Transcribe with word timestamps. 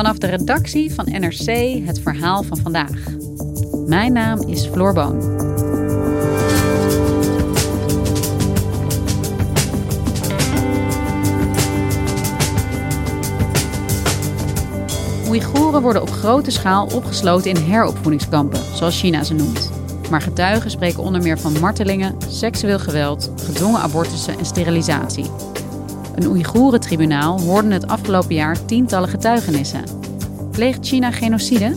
Vanaf 0.00 0.18
de 0.18 0.26
redactie 0.26 0.94
van 0.94 1.06
NRC 1.10 1.46
het 1.86 2.00
verhaal 2.00 2.42
van 2.42 2.56
vandaag. 2.56 3.02
Mijn 3.86 4.12
naam 4.12 4.40
is 4.48 4.66
Floor 4.66 4.92
Boon. 4.92 5.16
Oeigoeren 15.28 15.82
worden 15.82 16.02
op 16.02 16.10
grote 16.10 16.50
schaal 16.50 16.86
opgesloten 16.86 17.50
in 17.50 17.56
heropvoedingskampen, 17.56 18.60
zoals 18.74 19.00
China 19.00 19.22
ze 19.22 19.34
noemt. 19.34 19.70
Maar 20.10 20.22
getuigen 20.22 20.70
spreken 20.70 21.02
onder 21.02 21.22
meer 21.22 21.38
van 21.38 21.60
martelingen, 21.60 22.16
seksueel 22.28 22.78
geweld, 22.78 23.32
gedwongen 23.44 23.80
abortussen 23.80 24.38
en 24.38 24.46
sterilisatie. 24.46 25.30
Een 26.20 26.26
Oeigoerentribunaal 26.26 27.40
hoorde 27.40 27.72
het 27.72 27.86
afgelopen 27.86 28.34
jaar 28.34 28.64
tientallen 28.64 29.08
getuigenissen. 29.08 29.84
Pleegt 30.50 30.86
China 30.86 31.10
genocide? 31.10 31.76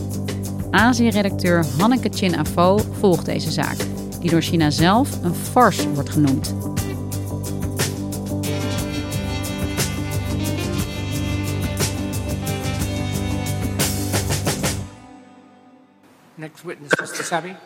Azië-redacteur 0.70 1.66
Hanneke 1.78 2.08
Chin 2.12 2.38
Afo 2.38 2.78
volgt 2.78 3.24
deze 3.24 3.50
zaak, 3.50 3.76
die 4.20 4.30
door 4.30 4.42
China 4.42 4.70
zelf 4.70 5.22
een 5.22 5.34
farce 5.34 5.90
wordt 5.90 6.10
genoemd. 6.10 6.54
Next 16.34 16.62
witness, 16.62 17.00
Mr. 17.00 17.24
Sabi. 17.24 17.56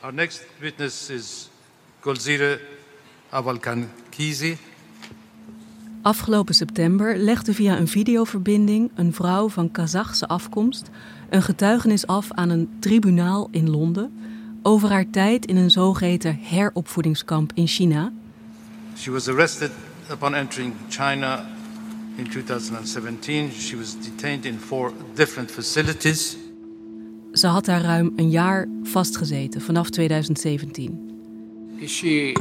Our 0.00 0.14
next 0.14 0.42
witness 0.58 1.10
is 1.10 1.50
Golzire 2.00 2.60
Avalkankizi. 3.30 4.58
Afgelopen 6.02 6.54
september 6.54 7.16
legde 7.16 7.54
via 7.54 7.78
een 7.78 7.88
videoverbinding 7.88 8.90
een 8.94 9.12
vrouw 9.12 9.48
van 9.48 9.70
Kazachse 9.70 10.28
afkomst 10.28 10.90
een 11.30 11.42
getuigenis 11.42 12.06
af 12.06 12.32
aan 12.32 12.50
een 12.50 12.68
tribunaal 12.78 13.48
in 13.50 13.70
Londen 13.70 14.12
over 14.62 14.88
haar 14.90 15.10
tijd 15.10 15.46
in 15.46 15.56
een 15.56 15.70
zogeheten 15.70 16.38
heropvoedingskamp 16.40 17.52
in 17.54 17.66
China. 17.66 18.12
She 18.96 19.10
was 19.10 19.28
arrested 19.28 19.70
upon 20.10 20.34
entering 20.34 20.74
China 20.88 21.46
in 22.16 22.28
2017. 22.28 23.50
She 23.50 23.76
was 23.76 24.00
detained 24.00 24.44
in 24.44 24.58
four 24.58 24.92
different 25.14 25.50
facilities. 25.50 26.36
Ze 27.32 27.46
had 27.46 27.64
daar 27.64 27.82
ruim 27.82 28.12
een 28.16 28.30
jaar 28.30 28.68
vastgezeten 28.82 29.60
vanaf 29.60 29.90
2017. 29.90 31.10
Is 31.76 31.96
she 31.96 32.36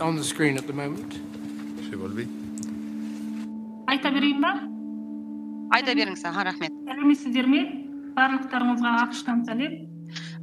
on 0.00 0.16
the 0.16 0.24
screen 0.24 0.58
at 0.58 0.66
the 0.66 0.72
moment? 0.72 1.14
She 1.90 1.98
will 1.98 2.14
be 2.14 2.39
айта 3.89 4.11
берейін 4.11 4.41
ба 4.41 4.51
айта 5.75 5.95
беріңіз 5.97 6.25
аға 6.29 6.49
рахмет 6.49 6.73
сәлеметсіздер 6.89 7.47
ме 7.51 7.61
барлықтарыңызға 8.17 8.91
ақш 9.05 9.23
тан 9.27 9.45
сәлем 9.47 9.73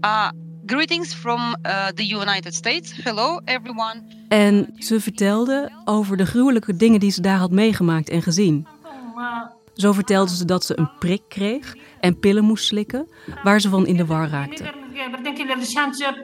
uh, 0.04 0.30
greetings 0.66 1.14
from 1.14 1.54
uh, 1.64 1.92
the 1.96 2.04
united 2.04 2.54
states 2.54 2.92
hello 3.04 3.40
everyone 3.46 4.02
En 4.28 4.74
ze 4.78 5.00
vertelde 5.00 5.72
over 5.84 6.16
de 6.16 6.26
gruwelijke 6.26 6.76
dingen 6.76 7.00
die 7.00 7.10
ze 7.10 7.20
daar 7.20 7.38
had 7.38 7.50
meegemaakt 7.50 8.08
en 8.08 8.22
gezien. 8.22 8.66
Zo 9.74 9.92
vertelde 9.92 10.36
ze 10.36 10.44
dat 10.44 10.64
ze 10.64 10.78
een 10.78 10.90
prik 10.98 11.22
kreeg 11.28 11.76
en 12.00 12.18
pillen 12.18 12.44
moest 12.44 12.64
slikken, 12.64 13.08
waar 13.42 13.60
ze 13.60 13.68
van 13.68 13.86
in 13.86 13.96
de 13.96 14.06
war 14.06 14.28
raakte. 14.28 14.64
бірдеңкелерді 14.92 15.66
шаншып 15.66 16.16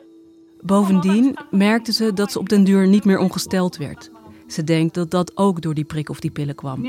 Bovendien 0.63 1.37
merkte 1.51 1.93
ze 1.93 2.13
dat 2.13 2.33
ze 2.33 2.39
op 2.39 2.49
den 2.49 2.65
duur 2.65 2.87
niet 2.87 3.05
meer 3.05 3.19
ongesteld 3.19 3.77
werd. 3.77 4.11
Ze 4.54 4.64
denkt 4.64 4.94
dat 4.94 5.12
dat 5.12 5.38
ook 5.38 5.62
door 5.62 5.74
die 5.74 5.84
prik 5.84 6.10
of 6.10 6.20
die 6.20 6.32
pillen 6.32 6.56
kwam. 6.56 6.86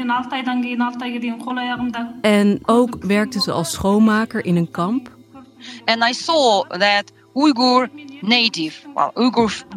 En 2.20 2.60
ook 2.64 2.96
werkte 3.00 3.40
ze 3.40 3.52
als 3.52 3.72
schoonmaker 3.72 4.44
in 4.44 4.56
een 4.56 4.70
kamp. 4.70 5.10
Native, 8.20 8.86
well, 8.94 9.10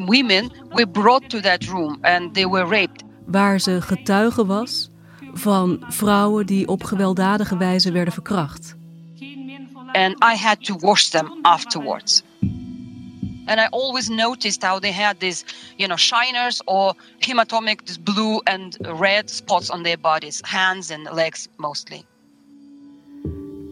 women 0.06 0.52
were 0.70 0.88
brought 0.88 1.30
to 1.30 1.40
that 1.40 1.64
room 1.64 1.97
and 2.02 2.34
they 2.34 2.47
were 2.47 2.66
raped. 2.66 3.03
Waar 3.26 3.59
ze 3.59 3.81
getuige 3.81 4.46
was 4.46 4.90
van 5.34 5.84
vrouwen 5.88 6.46
die 6.46 6.68
op 6.68 6.84
gewelddadige 6.84 7.58
wijze 7.58 7.92
werden 7.92 8.14
verkracht. 8.14 8.76
And 9.92 10.24
I 10.24 10.36
had 10.36 10.64
to 10.66 10.78
afterwards 11.42 12.24
and 13.47 13.59
i 13.59 13.68
always 13.69 14.08
noticed 14.08 14.63
how 14.63 14.80
they 14.80 14.91
had 14.91 15.19
these 15.19 15.44
you 15.75 15.88
know 15.88 15.97
shiners 15.97 16.62
or 16.66 16.96
hematomic 17.19 17.85
this 17.85 17.97
blue 17.97 18.40
and 18.44 18.78
red 19.00 19.30
spots 19.30 19.69
on 19.69 19.84
their 19.84 20.00
bodies 20.00 20.41
hands 20.44 20.91
and 20.91 21.08
legs 21.12 21.47
mostly 21.58 22.06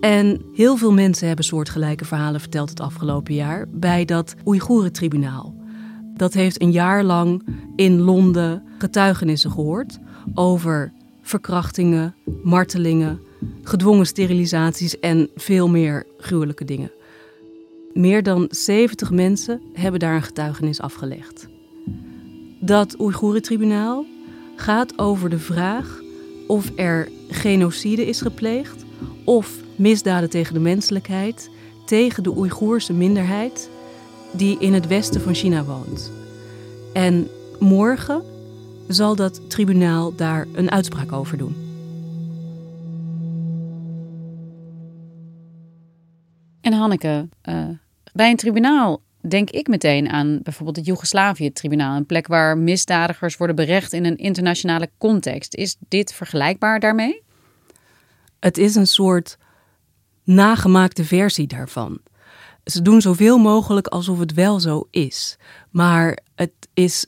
En 0.06 0.41
heel 0.53 0.78
veel 0.78 0.91
mensen 0.91 1.28
hebben 1.28 1.46
soortgelijke 1.46 2.06
verhalen 2.06 2.40
verteld 2.40 2.69
het 2.69 2.80
afgelopen 2.80 3.34
jaar 3.34 3.66
bij 3.69 4.06
dat 4.06 4.36
Oeigoerentribunaal. 4.46 5.56
Dat 6.13 6.34
heeft 6.34 6.62
een 6.62 6.72
jaar 6.72 7.03
lang 7.03 7.46
in 7.75 8.02
Londen 8.02 8.63
getuigenissen 8.78 9.52
gehoord 9.52 10.00
over 10.34 10.94
verkrachtingen, 11.22 12.16
martelingen, 12.44 13.22
gedwongen 13.63 14.06
sterilisaties 14.06 15.00
en 15.00 15.30
veel 15.36 15.69
meer 15.69 16.06
gruwelijke 16.18 16.66
dingen. 16.66 16.92
Meer 17.95 18.23
dan 18.23 18.47
70 18.50 19.11
mensen 19.11 19.61
hebben 19.73 20.00
daar 20.00 20.16
een 20.16 20.23
getuigenis 20.23 20.81
afgelegd. 20.81 21.47
Dat 22.59 23.00
Oeigoerentribunaal 23.00 24.06
gaat 24.56 25.00
over 25.00 25.29
de 25.29 25.39
vraag 25.39 26.01
of 26.47 26.72
er 26.75 27.09
genocide 27.29 28.06
is 28.06 28.22
gepleegd 28.22 28.85
of 29.23 29.59
misdaden 29.75 30.29
tegen 30.29 30.53
de 30.53 30.59
menselijkheid 30.59 31.50
tegen 31.85 32.23
de 32.23 32.38
Oeigoerse 32.38 32.94
minderheid 32.94 33.69
die 34.31 34.59
in 34.59 34.73
het 34.73 34.88
westen 34.88 35.22
van 35.22 35.33
China 35.33 35.63
woont. 35.63 36.12
En 36.94 37.27
morgen 37.59 38.23
zal 38.88 39.16
dat 39.16 39.50
tribunaal 39.50 40.16
daar 40.16 40.47
een 40.53 40.72
uitspraak 40.72 41.12
over 41.12 41.38
doen. 41.38 41.56
En 46.62 46.73
Hanneke, 46.73 47.27
eh, 47.41 47.67
bij 48.14 48.30
een 48.30 48.36
tribunaal 48.36 49.04
denk 49.30 49.50
ik 49.50 49.68
meteen 49.68 50.10
aan 50.10 50.40
bijvoorbeeld 50.44 50.75
het 50.75 50.86
Joegoslavië-tribunaal. 50.86 51.96
Een 51.96 52.06
plek 52.06 52.28
waar 52.28 52.57
misdadigers 52.57 53.38
worden 53.38 53.56
berecht 53.56 53.94
in 53.94 54.06
een 54.06 54.18
internationale 54.18 54.90
context. 54.98 55.56
Is 55.56 55.75
dit 55.88 56.13
vergelijkbaar 56.13 56.80
daarmee? 56.80 57.24
Het 58.40 58.57
is 58.57 58.75
een 58.75 58.88
soort 58.88 59.38
nagemaakte 60.24 61.04
versie 61.04 61.48
daarvan. 61.48 62.00
Ze 62.63 62.81
doen 62.81 63.02
zoveel 63.02 63.38
mogelijk 63.38 63.88
alsof 63.88 64.19
het 64.19 64.34
wel 64.34 64.60
zo 64.60 64.88
is. 64.92 65.38
Maar 65.69 66.19
het 66.36 66.54
is 66.74 67.06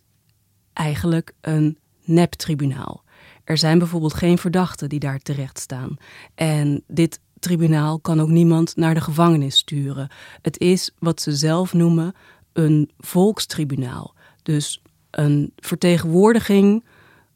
eigenlijk 0.74 1.34
een 1.42 1.78
neptribunaal. 2.04 3.04
Er 3.44 3.58
zijn 3.58 3.80
bijvoorbeeld 3.80 4.14
geen 4.14 4.38
verdachten 4.38 4.90
die 4.90 5.00
daar 5.00 5.20
terecht 5.20 5.60
staan. 5.60 5.98
En 6.36 6.84
dit 6.88 7.20
tribunaal 7.40 8.00
kan 8.00 8.22
ook 8.22 8.30
niemand 8.30 8.76
naar 8.76 8.94
de 8.94 9.02
gevangenis 9.02 9.58
sturen. 9.58 10.10
Het 10.42 10.60
is 10.60 10.92
wat 11.00 11.22
ze 11.22 11.36
zelf 11.36 11.74
noemen 11.74 12.14
een 12.54 12.92
volkstribunaal. 12.98 14.16
Dus 14.44 14.82
een 15.12 15.52
vertegenwoordiging 15.58 16.86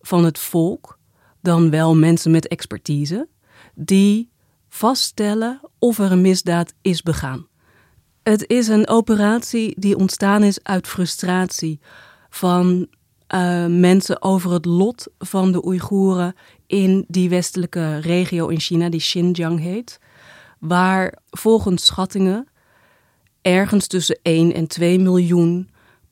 van 0.02 0.26
het 0.26 0.40
volk, 0.40 1.00
dan 1.42 1.70
wel 1.70 1.96
mensen 1.96 2.32
met 2.32 2.48
expertise, 2.48 3.28
die 3.76 4.30
vaststellen 4.70 5.60
of 5.80 6.00
er 6.00 6.12
een 6.12 6.22
misdaad 6.22 6.74
is 6.82 7.02
begaan. 7.02 7.48
Het 8.24 8.50
is 8.50 8.68
een 8.68 8.88
operatie 8.88 9.80
die 9.80 9.98
ontstaan 9.98 10.44
is 10.44 10.64
uit 10.64 10.88
frustratie 10.88 11.80
van 12.30 12.88
uh, 13.36 13.66
mensen 13.66 14.22
over 14.22 14.52
het 14.52 14.66
lot 14.66 15.08
van 15.18 15.52
de 15.52 15.66
Oeigoeren 15.66 16.36
in 16.72 17.06
die 17.08 17.30
westelijke 17.30 17.98
regio 17.98 18.48
in 18.48 18.60
China, 18.60 18.90
die 18.90 19.00
Xinjiang 19.00 19.60
heet, 19.60 20.00
waar 20.60 21.18
volgens 21.30 21.86
schattingen 21.86 22.48
ergens 23.42 23.88
tussen 23.88 24.20
1 24.22 24.54
en 24.54 24.68
2 24.68 25.00
miljoen 25.00 25.70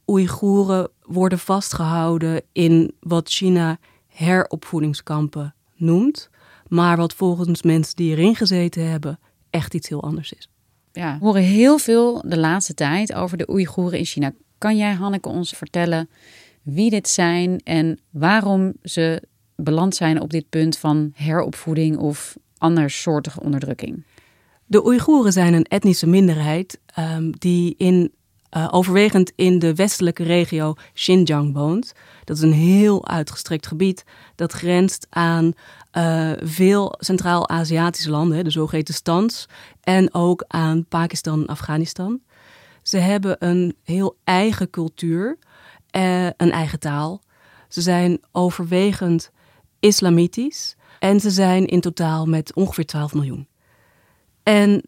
Oeigoeren 0.07 0.89
worden 1.01 1.39
vastgehouden 1.39 2.41
in 2.51 2.93
wat 2.99 3.29
China 3.29 3.79
heropvoedingskampen 4.07 5.55
noemt, 5.75 6.29
maar 6.67 6.97
wat 6.97 7.13
volgens 7.13 7.61
mensen 7.61 7.95
die 7.95 8.11
erin 8.11 8.35
gezeten 8.35 8.89
hebben 8.89 9.19
echt 9.49 9.73
iets 9.73 9.89
heel 9.89 10.03
anders 10.03 10.33
is. 10.33 10.49
Ja, 10.91 11.17
we 11.19 11.25
horen 11.25 11.41
heel 11.41 11.77
veel 11.77 12.23
de 12.25 12.37
laatste 12.37 12.73
tijd 12.73 13.13
over 13.13 13.37
de 13.37 13.49
Oeigoeren 13.51 13.99
in 13.99 14.05
China. 14.05 14.31
Kan 14.57 14.77
jij, 14.77 14.93
Hanneke, 14.93 15.29
ons 15.29 15.51
vertellen 15.51 16.09
wie 16.61 16.89
dit 16.89 17.09
zijn 17.09 17.59
en 17.63 17.99
waarom 18.09 18.73
ze 18.83 19.27
beland 19.63 19.95
zijn 19.95 20.21
op 20.21 20.29
dit 20.29 20.49
punt 20.49 20.77
van 20.77 21.11
heropvoeding 21.15 21.97
of 21.97 22.37
andersoortige 22.57 23.41
onderdrukking? 23.41 24.03
De 24.65 24.85
Oeigoeren 24.85 25.31
zijn 25.31 25.53
een 25.53 25.63
etnische 25.63 26.07
minderheid 26.07 26.79
um, 26.99 27.31
die 27.37 27.75
in, 27.77 28.11
uh, 28.57 28.67
overwegend 28.71 29.31
in 29.35 29.59
de 29.59 29.75
westelijke 29.75 30.23
regio 30.23 30.73
Xinjiang 30.93 31.53
woont. 31.53 31.93
Dat 32.23 32.37
is 32.37 32.43
een 32.43 32.53
heel 32.53 33.07
uitgestrekt 33.07 33.67
gebied 33.67 34.03
dat 34.35 34.51
grenst 34.51 35.07
aan 35.09 35.53
uh, 35.97 36.31
veel 36.41 36.95
Centraal-Aziatische 36.97 38.09
landen, 38.09 38.43
de 38.43 38.49
zogeheten 38.49 38.93
stands, 38.93 39.45
en 39.81 40.13
ook 40.13 40.45
aan 40.47 40.85
Pakistan 40.85 41.41
en 41.41 41.47
Afghanistan. 41.47 42.19
Ze 42.83 42.97
hebben 42.97 43.35
een 43.39 43.75
heel 43.83 44.17
eigen 44.23 44.69
cultuur, 44.69 45.37
uh, 45.95 46.25
een 46.25 46.51
eigen 46.51 46.79
taal. 46.79 47.21
Ze 47.67 47.81
zijn 47.81 48.19
overwegend 48.31 49.31
islamitisch 49.79 50.75
en 50.99 51.19
ze 51.19 51.29
zijn 51.29 51.65
in 51.65 51.81
totaal 51.81 52.25
met 52.25 52.53
ongeveer 52.53 52.85
12 52.85 53.13
miljoen. 53.13 53.47
En 54.43 54.83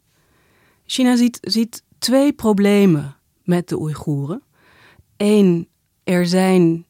China 0.86 1.16
ziet, 1.16 1.38
ziet 1.42 1.84
twee 1.98 2.34
problemen 2.34 3.16
met 3.44 3.70
de 3.70 3.80
Oeigoeren. 3.80 4.44
Eén, 5.18 5.68
er 6.04 6.28
zijn 6.28 6.86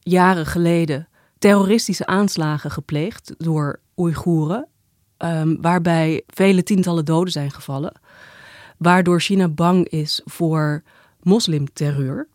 jaren 0.00 0.46
geleden 0.46 1.08
terroristische 1.38 2.06
aanslagen 2.06 2.70
gepleegd 2.70 3.34
door 3.38 3.80
Oeigoeren, 3.96 4.68
um, 5.18 5.60
waarbij 5.60 6.22
vele 6.26 6.62
tientallen 6.62 7.04
doden 7.04 7.32
zijn 7.32 7.50
gevallen, 7.50 8.00
waardoor 8.76 9.20
China 9.20 9.48
bang 9.48 9.88
is 9.88 10.20
voor 10.24 10.82
moslimterreur 11.20 12.28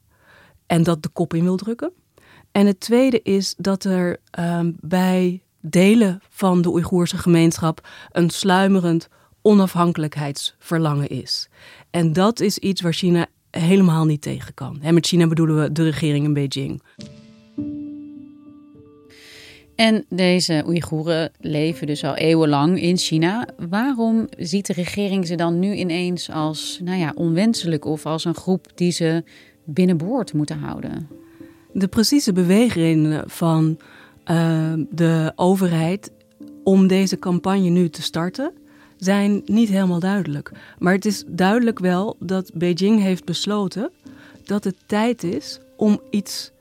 en 0.66 0.84
dat 0.84 1.04
de 1.04 1.10
kop 1.10 1.34
in 1.34 1.44
wil 1.44 1.58
drukken. 1.58 1.94
En 2.54 2.66
het 2.66 2.80
tweede 2.80 3.22
is 3.24 3.54
dat 3.58 3.84
er 3.84 4.20
um, 4.40 4.76
bij 4.80 5.42
delen 5.62 6.22
van 6.30 6.62
de 6.62 6.70
Oeigoerse 6.70 7.18
gemeenschap 7.18 7.88
een 8.12 8.30
sluimerend 8.30 9.08
onafhankelijkheidsverlangen 9.42 11.10
is. 11.10 11.50
En 11.90 12.14
dat 12.14 12.40
is 12.40 12.58
iets 12.58 12.82
waar 12.82 12.94
China 12.94 13.26
helemaal 13.52 14.06
niet 14.06 14.22
tegen 14.22 14.54
kan. 14.54 14.82
En 14.82 14.94
met 14.94 15.06
China 15.08 15.28
bedoelen 15.28 15.62
we 15.62 15.72
de 15.72 15.84
regering 15.84 16.26
in 16.26 16.34
Beijing. 16.34 16.82
En 19.76 20.06
deze 20.10 20.64
Oeigoeren 20.68 21.32
leven 21.40 21.88
dus 21.88 22.04
al 22.04 22.16
eeuwenlang 22.16 22.82
in 22.82 22.98
China. 22.98 23.48
Waarom 23.70 24.28
ziet 24.38 24.66
de 24.66 24.74
regering 24.74 25.28
ze 25.28 25.36
dan 25.36 25.60
nu 25.60 25.74
ineens 25.74 26.30
als 26.30 26.80
nou 26.84 26.98
ja, 26.98 27.12
onwenselijk 27.16 27.86
of 27.86 28.06
als 28.06 28.26
een 28.26 28.36
groep 28.36 28.72
die 28.76 28.92
ze 28.92 29.24
binnenboord 29.66 30.34
moeten 30.34 30.60
houden? 30.60 31.23
De 31.74 31.88
precieze 31.88 32.34
beweegredenen 32.34 33.30
van 33.30 33.78
uh, 34.32 34.74
de 34.90 35.32
overheid 35.36 36.12
om 36.64 36.88
deze 36.88 37.20
campagne 37.20 37.70
nu 37.70 37.90
te 37.90 38.02
starten 38.02 38.54
zijn 38.98 39.42
niet 39.46 39.70
helemaal 39.70 40.00
duidelijk. 40.00 40.52
Maar 40.80 40.94
het 40.94 41.06
is 41.06 41.24
duidelijk 41.28 41.80
wel 41.80 42.16
dat 42.20 42.52
Beijing 42.54 43.02
heeft 43.02 43.26
besloten 43.26 43.92
dat 44.46 44.64
het 44.64 44.76
tijd 44.86 45.24
is 45.24 45.60
om 45.78 46.00
iets 46.10 46.52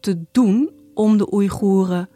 te 0.00 0.18
doen 0.32 0.70
om 0.94 1.16
de 1.16 1.34
Oeigoeren 1.34 2.08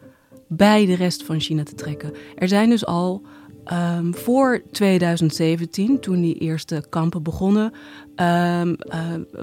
bij 0.47 0.85
de 0.85 0.95
rest 0.95 1.23
van 1.23 1.39
China 1.39 1.63
te 1.63 1.75
trekken. 1.75 2.13
Er 2.35 2.47
zijn 2.47 2.69
dus 2.69 2.85
al 2.85 3.21
um, 3.65 4.15
voor 4.15 4.61
2017, 4.71 5.99
toen 5.99 6.21
die 6.21 6.35
eerste 6.35 6.85
kampen 6.89 7.23
begonnen, 7.23 7.73
um, 8.15 8.69
uh, 8.69 8.75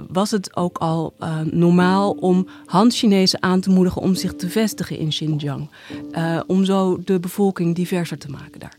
was 0.07 0.31
het 0.31 0.55
ook 0.55 0.77
al 0.77 1.13
uh, 1.19 1.39
normaal 1.41 2.11
om 2.11 2.47
Han-Chinezen 2.65 3.43
aan 3.43 3.59
te 3.59 3.69
moedigen 3.69 4.01
om 4.01 4.15
zich 4.15 4.33
te 4.33 4.49
vestigen 4.49 4.97
in 4.97 5.09
Xinjiang. 5.09 5.69
Uh, 6.11 6.39
om 6.47 6.65
zo 6.65 6.99
de 7.03 7.19
bevolking 7.19 7.75
diverser 7.75 8.17
te 8.17 8.29
maken 8.29 8.59
daar. 8.59 8.77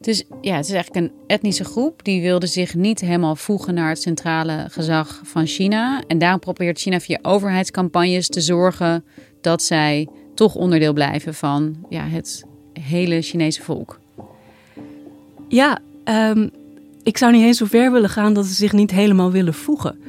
Dus 0.00 0.24
ja, 0.40 0.56
het 0.56 0.66
is 0.66 0.72
eigenlijk 0.72 1.06
een 1.06 1.12
etnische 1.26 1.64
groep 1.64 2.04
die 2.04 2.22
wilde 2.22 2.46
zich 2.46 2.74
niet 2.74 3.00
helemaal 3.00 3.36
voegen 3.36 3.74
naar 3.74 3.88
het 3.88 4.02
centrale 4.02 4.66
gezag 4.68 5.20
van 5.24 5.46
China. 5.46 6.02
En 6.06 6.18
daarom 6.18 6.40
probeert 6.40 6.78
China 6.78 7.00
via 7.00 7.18
overheidscampagnes 7.22 8.28
te 8.28 8.40
zorgen 8.40 9.04
dat 9.40 9.62
zij 9.62 10.08
toch 10.34 10.54
onderdeel 10.54 10.92
blijven 10.92 11.34
van 11.34 11.86
ja, 11.88 12.04
het 12.04 12.44
hele 12.72 13.22
Chinese 13.22 13.62
volk. 13.62 14.00
Ja, 15.48 15.78
um, 16.04 16.50
ik 17.02 17.18
zou 17.18 17.32
niet 17.32 17.44
eens 17.44 17.58
zo 17.58 17.64
ver 17.64 17.92
willen 17.92 18.10
gaan 18.10 18.32
dat 18.32 18.46
ze 18.46 18.54
zich 18.54 18.72
niet 18.72 18.90
helemaal 18.90 19.30
willen 19.30 19.54
voegen. 19.54 20.00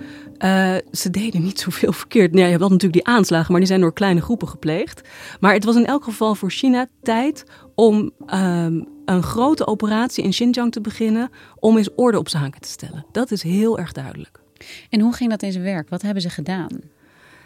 Uh, 0.44 0.76
ze 0.92 1.10
deden 1.10 1.44
niet 1.44 1.60
zoveel 1.60 1.92
verkeerd. 1.92 2.34
Ja, 2.34 2.44
je 2.46 2.50
hebt 2.50 2.60
natuurlijk 2.62 2.94
die 2.94 3.06
aanslagen, 3.06 3.52
maar 3.52 3.60
die 3.60 3.70
zijn 3.70 3.82
door 3.82 3.94
kleine 3.94 4.22
groepen 4.22 4.48
gepleegd. 4.48 5.02
Maar 5.40 5.54
het 5.54 5.64
was 5.64 5.76
in 5.76 5.86
elk 5.86 6.04
geval 6.04 6.36
voor 6.36 6.52
China 6.52 6.88
tijd 7.02 7.44
om 7.76 8.12
um, 8.34 8.88
een 9.06 9.24
grote 9.24 9.68
operatie 9.68 10.24
in 10.24 10.30
Xinjiang 10.30 10.72
te 10.72 10.82
beginnen 10.82 11.30
om 11.56 11.78
eens 11.78 11.96
orde 11.96 12.18
op 12.18 12.30
zaken 12.30 12.62
te 12.62 12.68
stellen. 12.70 13.06
Dat 13.12 13.32
is 13.32 13.44
heel 13.44 13.80
erg 13.80 13.92
duidelijk. 13.92 14.40
En 14.90 15.00
hoe 15.00 15.14
ging 15.14 15.30
dat 15.30 15.44
in 15.44 15.52
zijn 15.52 15.64
werk? 15.64 15.90
Wat 15.90 16.02
hebben 16.02 16.22
ze 16.22 16.30
gedaan? 16.30 16.80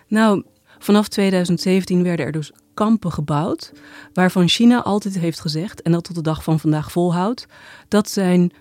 Nou, 0.07 0.43
vanaf 0.83 1.07
2017 1.07 2.03
werden 2.03 2.25
er 2.25 2.31
dus 2.31 2.51
kampen 2.73 3.11
gebouwd, 3.11 3.71
waarvan 4.13 4.47
China 4.47 4.83
altijd 4.83 5.17
heeft 5.19 5.39
gezegd, 5.39 5.81
en 5.81 5.91
dat 5.91 6.03
tot 6.03 6.15
de 6.15 6.21
dag 6.21 6.43
van 6.43 6.59
vandaag 6.59 6.91
volhoudt, 6.91 7.45
dat 7.87 8.09
zijn 8.09 8.51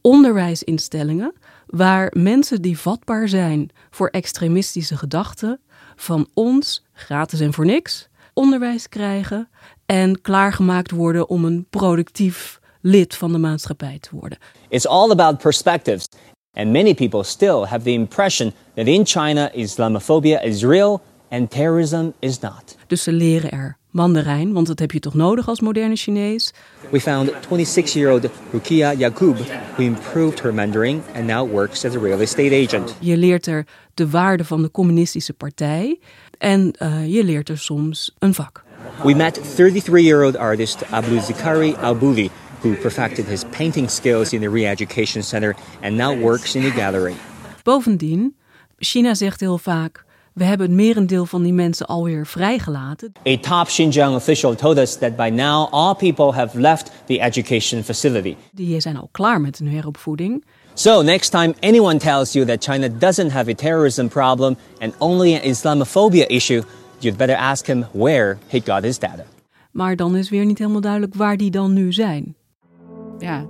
onderwijsinstellingen 0.00 1.32
waar 1.66 2.12
mensen 2.16 2.62
die 2.62 2.78
vatbaar 2.78 3.28
zijn 3.28 3.70
voor 3.90 4.08
extremistische 4.08 4.96
gedachten 4.96 5.60
van 5.96 6.28
ons, 6.34 6.84
gratis 6.92 7.40
en 7.40 7.52
voor 7.52 7.66
niks, 7.66 8.08
onderwijs 8.32 8.88
krijgen 8.88 9.48
en 9.86 10.20
klaargemaakt 10.20 10.90
worden 10.90 11.28
om 11.28 11.44
een 11.44 11.66
productief 11.70 12.60
lid 12.80 13.14
van 13.14 13.32
de 13.32 13.38
maatschappij 13.38 13.98
te 13.98 14.08
worden. 14.12 14.38
It's 14.68 14.86
all 14.86 15.10
about 15.10 15.38
perspectives. 15.38 16.08
And 16.52 16.72
many 16.72 16.94
people 16.94 17.22
still 17.22 17.64
have 17.64 17.82
the 17.82 17.90
impression 17.92 18.52
that 18.74 18.86
in 18.86 19.06
China 19.06 19.52
Islamophobia 19.52 20.40
is 20.40 20.62
real 20.62 21.02
and 21.28 21.50
terrorism 21.50 22.08
is 22.18 22.38
not. 22.38 22.76
Dus 22.86 23.02
ze 23.02 23.12
leren 23.12 23.50
er 23.50 23.76
Mandarijn, 23.90 24.52
want 24.52 24.66
dat 24.66 24.78
heb 24.78 24.92
je 24.92 25.00
toch 25.00 25.14
nodig 25.14 25.48
als 25.48 25.60
moderne 25.60 25.96
Chinees. 25.96 26.52
We 26.90 27.00
found 27.00 27.30
26-year-old 27.30 28.28
Rukia 28.52 28.92
Yakub, 28.92 29.36
who 29.74 29.82
improved 29.82 30.40
her 30.40 30.54
Mandarin 30.54 31.02
and 31.14 31.26
now 31.26 31.50
works 31.50 31.84
as 31.84 31.96
a 31.96 31.98
real 31.98 32.20
estate 32.20 32.64
agent. 32.66 32.94
Je 32.98 33.16
leert 33.16 33.46
er 33.46 33.66
de 33.94 34.10
waarde 34.10 34.44
van 34.44 34.62
de 34.62 34.70
communistische 34.70 35.32
partij 35.32 35.98
en 36.38 36.74
uh, 36.82 37.14
je 37.14 37.24
leert 37.24 37.48
er 37.48 37.58
soms 37.58 38.14
een 38.18 38.34
vak. 38.34 38.64
We 39.02 39.14
met 39.14 39.40
33-year-old 39.40 40.36
artist 40.36 40.90
Abdul 40.90 41.20
Zikari 41.20 41.74
Albouli, 41.74 42.30
who 42.60 42.74
perfected 42.74 43.26
his 43.26 43.44
painting 43.56 43.90
skills 43.90 44.32
in 44.32 44.40
the 44.40 44.50
Re-Education 44.50 45.22
Center 45.22 45.56
and 45.82 45.96
now 45.96 46.20
works 46.20 46.54
in 46.54 46.62
the 46.62 46.70
gallery. 46.70 47.14
Bovendien, 47.62 48.36
China 48.78 49.14
zegt 49.14 49.40
heel 49.40 49.58
vaak 49.58 50.04
we 50.38 50.44
hebben 50.44 50.66
het 50.66 50.76
merendeel 50.76 51.26
van 51.26 51.42
die 51.42 51.52
mensen 51.52 51.86
alweer 51.86 52.26
vrijgelaten. 52.26 53.12
A 53.28 53.36
top 53.36 53.66
Xinjiang 53.66 54.14
official 54.14 54.54
told 54.54 54.78
us 54.78 54.96
that 54.96 55.16
by 55.16 55.28
now 55.34 55.72
all 55.72 55.94
people 55.94 56.32
have 56.32 56.60
left 56.60 56.90
the 57.04 57.20
education 57.20 57.82
facility. 57.84 58.36
Die 58.52 58.80
zijn 58.80 58.96
al 58.96 59.08
klaar 59.12 59.40
met 59.40 59.58
hun 59.58 59.68
heropvoeding. 59.68 60.44
So 60.74 61.02
next 61.02 61.30
time 61.30 61.54
anyone 61.60 61.98
tells 61.98 62.32
you 62.32 62.46
that 62.46 62.64
China 62.64 62.88
doesn't 62.88 63.32
have 63.32 63.50
a 63.50 63.54
terrorism 63.54 64.06
problem 64.06 64.56
and 64.78 64.94
only 64.98 65.34
an 65.34 65.42
Islamophobia 65.42 66.26
issue, 66.26 66.62
you'd 66.98 67.16
better 67.16 67.36
ask 67.36 67.66
him 67.66 67.86
where 67.92 68.38
he 68.46 68.60
got 68.64 68.82
his 68.82 68.98
data. 68.98 69.24
Maar 69.70 69.96
dan 69.96 70.16
is 70.16 70.30
weer 70.30 70.44
niet 70.44 70.58
helemaal 70.58 70.80
duidelijk 70.80 71.14
waar 71.14 71.36
die 71.36 71.50
dan 71.50 71.72
nu 71.72 71.92
zijn. 71.92 72.36
Ja. 73.18 73.46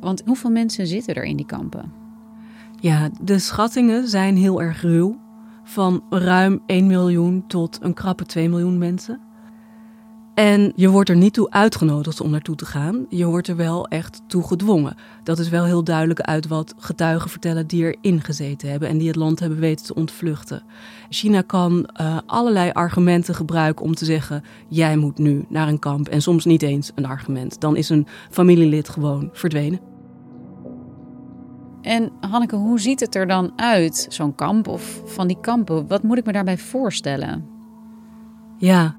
Want 0.00 0.22
hoeveel 0.24 0.50
mensen 0.50 0.86
zitten 0.86 1.14
er 1.14 1.24
in 1.24 1.36
die 1.36 1.46
kampen? 1.46 1.92
Ja, 2.80 3.10
de 3.22 3.38
schattingen 3.38 4.08
zijn 4.08 4.36
heel 4.36 4.62
erg 4.62 4.82
ruw 4.82 5.23
van 5.64 6.02
ruim 6.10 6.62
1 6.66 6.86
miljoen 6.86 7.44
tot 7.46 7.78
een 7.82 7.94
krappe 7.94 8.24
2 8.24 8.48
miljoen 8.48 8.78
mensen. 8.78 9.20
En 10.34 10.72
je 10.76 10.88
wordt 10.88 11.08
er 11.08 11.16
niet 11.16 11.32
toe 11.32 11.50
uitgenodigd 11.50 12.20
om 12.20 12.30
naartoe 12.30 12.56
te 12.56 12.66
gaan. 12.66 13.06
Je 13.08 13.24
wordt 13.24 13.48
er 13.48 13.56
wel 13.56 13.88
echt 13.88 14.20
toe 14.26 14.46
gedwongen. 14.46 14.96
Dat 15.22 15.38
is 15.38 15.48
wel 15.48 15.64
heel 15.64 15.84
duidelijk 15.84 16.20
uit 16.20 16.46
wat 16.46 16.74
getuigen 16.78 17.30
vertellen 17.30 17.66
die 17.66 17.96
erin 17.96 18.20
gezeten 18.20 18.70
hebben 18.70 18.88
en 18.88 18.98
die 18.98 19.06
het 19.06 19.16
land 19.16 19.40
hebben 19.40 19.58
weten 19.58 19.86
te 19.86 19.94
ontvluchten. 19.94 20.62
China 21.08 21.40
kan 21.40 21.88
uh, 22.00 22.18
allerlei 22.26 22.70
argumenten 22.70 23.34
gebruiken 23.34 23.84
om 23.84 23.94
te 23.94 24.04
zeggen: 24.04 24.44
jij 24.68 24.96
moet 24.96 25.18
nu 25.18 25.44
naar 25.48 25.68
een 25.68 25.78
kamp. 25.78 26.08
En 26.08 26.22
soms 26.22 26.44
niet 26.44 26.62
eens 26.62 26.92
een 26.94 27.06
argument. 27.06 27.60
Dan 27.60 27.76
is 27.76 27.88
een 27.88 28.06
familielid 28.30 28.88
gewoon 28.88 29.30
verdwenen. 29.32 29.93
En 31.84 32.12
Hanneke, 32.20 32.56
hoe 32.56 32.80
ziet 32.80 33.00
het 33.00 33.14
er 33.14 33.26
dan 33.26 33.52
uit, 33.56 34.06
zo'n 34.08 34.34
kamp 34.34 34.68
of 34.68 35.00
van 35.04 35.26
die 35.26 35.40
kampen? 35.40 35.86
Wat 35.86 36.02
moet 36.02 36.18
ik 36.18 36.24
me 36.24 36.32
daarbij 36.32 36.58
voorstellen? 36.58 37.46
Ja, 38.58 38.96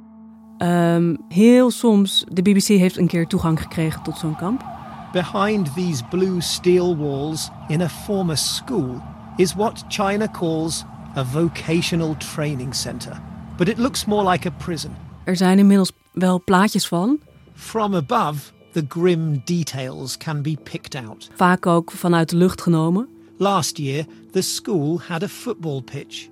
um, 0.57 1.17
heel 1.29 1.71
soms. 1.71 2.25
De 2.31 2.41
BBC 2.41 2.67
heeft 2.67 2.97
een 2.97 3.07
keer 3.07 3.27
toegang 3.27 3.61
gekregen 3.61 4.03
tot 4.03 4.17
zo'n 4.17 4.35
kamp. 4.35 4.65
Behind 5.11 5.73
these 5.73 6.03
blue 6.09 6.41
steel 6.41 6.97
walls 6.97 7.49
in 7.67 7.81
a 7.81 7.89
former 7.89 8.37
school 8.37 9.01
is 9.35 9.53
what 9.53 9.83
China 9.87 10.27
calls 10.31 10.83
a 11.17 11.25
vocational 11.25 12.15
training 12.17 12.75
center. 12.75 13.21
But 13.57 13.67
it 13.67 13.77
looks 13.77 14.05
more 14.05 14.31
like 14.31 14.47
a 14.47 14.51
prison. 14.51 14.91
Er 15.23 15.35
zijn 15.35 15.59
inmiddels 15.59 15.91
wel 16.11 16.43
plaatjes 16.43 16.87
van. 16.87 17.19
From 17.53 17.95
above, 17.95 18.51
the 18.75 18.85
grim 18.87 19.41
details 19.45 20.17
can 20.17 20.41
be 20.41 20.57
picked 20.63 20.95
out. 20.95 21.29
Vaak 21.35 21.65
ook 21.65 21.91
vanuit 21.91 22.29
de 22.29 22.35
lucht 22.35 22.61
genomen. 22.61 23.07
Last 23.37 23.77
year, 23.77 24.05
the 24.31 24.41
school 24.41 24.99
had 24.99 25.23
a 25.23 25.27
football 25.27 25.81
pitch. 25.81 26.29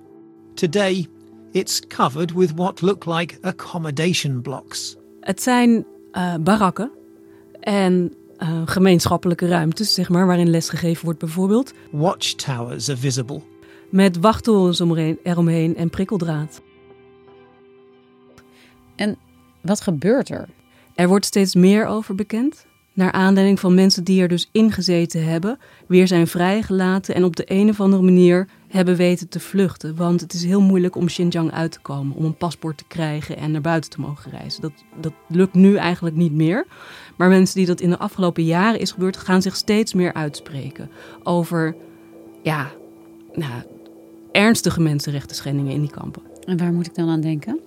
Today, 0.54 1.06
it's 1.52 1.80
covered 1.86 2.32
with 2.32 2.52
what 2.54 2.80
look 2.80 3.06
like 3.06 3.38
accommodation 3.40 4.42
blocks. 4.42 4.96
Het 5.20 5.42
zijn 5.42 5.86
uh, 6.12 6.34
barakken 6.40 6.90
en 7.60 8.14
uh, 8.38 8.62
gemeenschappelijke 8.64 9.48
ruimtes, 9.48 9.94
zeg 9.94 10.08
maar, 10.08 10.26
waarin 10.26 10.50
lesgegeven 10.50 11.04
wordt 11.04 11.18
bijvoorbeeld. 11.18 11.72
Watchtowers 11.90 12.88
are 12.88 12.98
visible. 12.98 13.40
Met 13.90 14.18
wachttorens 14.18 14.80
eromheen 15.22 15.76
en 15.76 15.90
prikkeldraad. 15.90 16.60
En 18.96 19.16
wat 19.62 19.80
gebeurt 19.80 20.28
er? 20.28 20.48
Er 20.94 21.08
wordt 21.08 21.24
steeds 21.24 21.54
meer 21.54 21.86
over 21.86 22.14
bekend. 22.14 22.66
Naar 22.92 23.12
aanleiding 23.12 23.60
van 23.60 23.74
mensen 23.74 24.04
die 24.04 24.22
er 24.22 24.28
dus 24.28 24.48
ingezeten 24.52 25.24
hebben, 25.24 25.58
weer 25.86 26.06
zijn 26.06 26.26
vrijgelaten 26.26 27.14
en 27.14 27.24
op 27.24 27.36
de 27.36 27.44
een 27.46 27.68
of 27.68 27.80
andere 27.80 28.02
manier 28.02 28.48
hebben 28.68 28.96
weten 28.96 29.28
te 29.28 29.40
vluchten. 29.40 29.96
Want 29.96 30.20
het 30.20 30.32
is 30.32 30.44
heel 30.44 30.60
moeilijk 30.60 30.96
om 30.96 31.06
Xinjiang 31.06 31.52
uit 31.52 31.72
te 31.72 31.80
komen, 31.80 32.16
om 32.16 32.24
een 32.24 32.36
paspoort 32.36 32.78
te 32.78 32.84
krijgen 32.88 33.36
en 33.36 33.50
naar 33.50 33.60
buiten 33.60 33.90
te 33.90 34.00
mogen 34.00 34.30
reizen. 34.30 34.62
Dat, 34.62 34.72
dat 35.00 35.12
lukt 35.28 35.54
nu 35.54 35.76
eigenlijk 35.76 36.16
niet 36.16 36.32
meer. 36.32 36.66
Maar 37.16 37.28
mensen 37.28 37.56
die 37.56 37.66
dat 37.66 37.80
in 37.80 37.90
de 37.90 37.98
afgelopen 37.98 38.44
jaren 38.44 38.80
is 38.80 38.92
gebeurd, 38.92 39.16
gaan 39.16 39.42
zich 39.42 39.56
steeds 39.56 39.94
meer 39.94 40.12
uitspreken 40.12 40.90
over 41.22 41.76
ja, 42.42 42.70
nou, 43.32 43.62
ernstige 44.32 44.80
mensenrechten 44.80 45.36
schendingen 45.36 45.72
in 45.72 45.80
die 45.80 45.90
kampen. 45.90 46.22
En 46.44 46.56
waar 46.56 46.72
moet 46.72 46.86
ik 46.86 46.94
dan 46.94 47.08
aan 47.08 47.20
denken? 47.20 47.60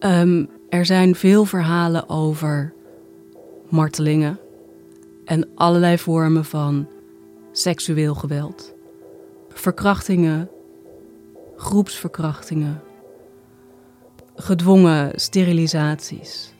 Um, 0.00 0.48
er 0.70 0.86
zijn 0.86 1.14
veel 1.14 1.44
verhalen 1.44 2.08
over 2.08 2.72
martelingen 3.68 4.38
en 5.24 5.48
allerlei 5.54 5.98
vormen 5.98 6.44
van 6.44 6.88
seksueel 7.52 8.14
geweld. 8.14 8.74
Verkrachtingen, 9.48 10.50
groepsverkrachtingen, 11.56 12.82
gedwongen 14.34 15.12
sterilisaties, 15.14 16.54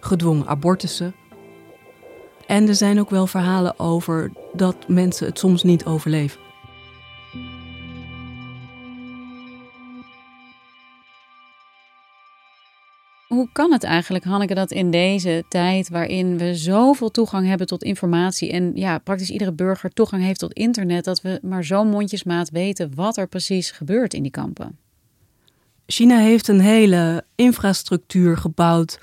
gedwongen 0.00 0.46
abortussen. 0.46 1.14
En 2.46 2.68
er 2.68 2.74
zijn 2.74 3.00
ook 3.00 3.10
wel 3.10 3.26
verhalen 3.26 3.78
over 3.78 4.32
dat 4.52 4.88
mensen 4.88 5.26
het 5.26 5.38
soms 5.38 5.62
niet 5.62 5.84
overleven. 5.84 6.40
Hoe 13.34 13.48
kan 13.52 13.72
het 13.72 13.84
eigenlijk, 13.84 14.24
Hanneke, 14.24 14.54
dat 14.54 14.70
in 14.70 14.90
deze 14.90 15.44
tijd 15.48 15.88
waarin 15.88 16.38
we 16.38 16.54
zoveel 16.54 17.10
toegang 17.10 17.46
hebben 17.46 17.66
tot 17.66 17.82
informatie 17.82 18.50
en 18.50 18.72
ja, 18.74 18.98
praktisch 18.98 19.30
iedere 19.30 19.52
burger 19.52 19.90
toegang 19.90 20.22
heeft 20.22 20.38
tot 20.38 20.52
internet, 20.52 21.04
dat 21.04 21.20
we 21.20 21.38
maar 21.42 21.64
zo 21.64 21.84
mondjesmaat 21.84 22.50
weten 22.50 22.94
wat 22.94 23.16
er 23.16 23.28
precies 23.28 23.70
gebeurt 23.70 24.14
in 24.14 24.22
die 24.22 24.30
kampen? 24.30 24.78
China 25.86 26.18
heeft 26.18 26.48
een 26.48 26.60
hele 26.60 27.24
infrastructuur 27.34 28.36
gebouwd 28.36 29.00